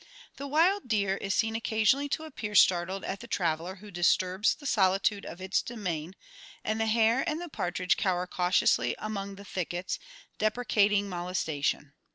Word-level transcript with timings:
The 0.37 0.47
wild 0.47 0.87
deer 0.87 1.15
is 1.17 1.35
seen 1.35 1.55
occasionally 1.55 2.09
to 2.09 2.23
appear 2.23 2.55
startled 2.55 3.03
at 3.03 3.19
the 3.19 3.27
traveller 3.27 3.75
who 3.75 3.91
disturbs 3.91 4.55
the 4.55 4.65
solitude 4.65 5.27
of 5.27 5.39
its 5.39 5.61
domain, 5.61 6.15
and 6.63 6.81
the 6.81 6.87
hare 6.87 7.23
and 7.29 7.39
the 7.39 7.49
partridge 7.49 7.97
cower 7.97 8.25
cautiously 8.25 8.95
among 8.97 9.35
the 9.35 9.45
thickets, 9.45 9.99
deprecating 10.39 11.07
molestation. 11.07 11.93